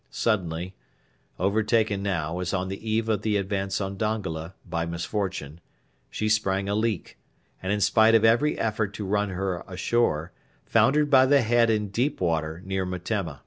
Suddenly 0.09 0.73
overtaken 1.39 2.01
now, 2.01 2.39
as 2.39 2.55
on 2.55 2.69
the 2.69 2.89
eve 2.89 3.07
of 3.07 3.21
the 3.21 3.37
advance 3.37 3.79
on 3.79 3.97
Dongola, 3.97 4.55
by 4.67 4.83
misfortune 4.83 5.61
she 6.09 6.27
sprang 6.27 6.67
a 6.67 6.73
leak, 6.73 7.19
and, 7.61 7.71
in 7.71 7.81
spite 7.81 8.15
of 8.15 8.25
every 8.25 8.57
effort 8.57 8.95
to 8.95 9.05
run 9.05 9.29
her 9.29 9.63
ashore, 9.67 10.31
foundered 10.65 11.11
by 11.11 11.27
the 11.27 11.43
head 11.43 11.69
in 11.69 11.89
deep 11.89 12.19
water 12.19 12.63
near 12.65 12.83
Metemma. 12.83 13.39